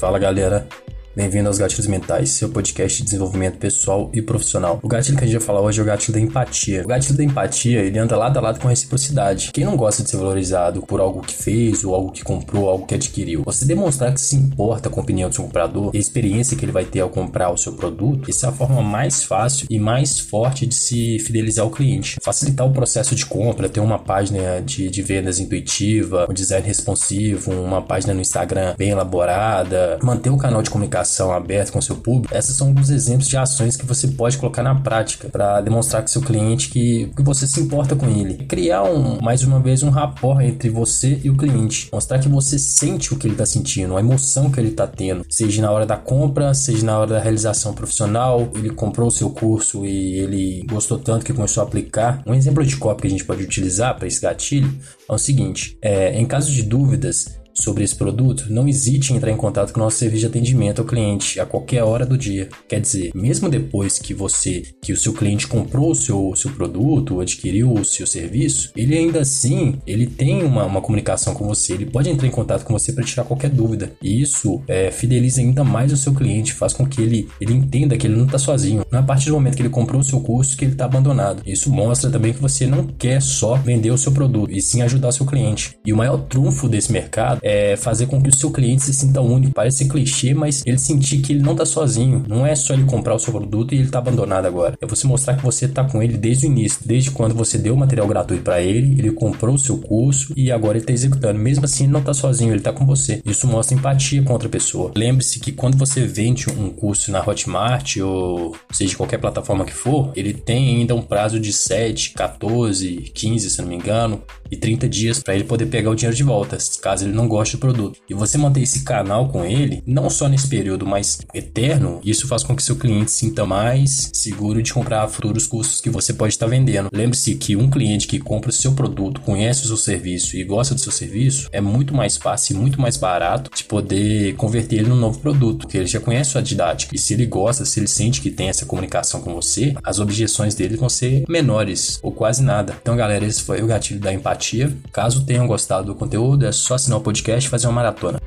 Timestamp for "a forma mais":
18.50-19.24